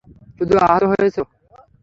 শুধু 0.37 0.55
আহত 0.65 0.83
হয়েছো। 0.91 1.21